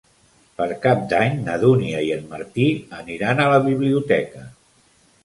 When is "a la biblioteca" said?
3.45-4.43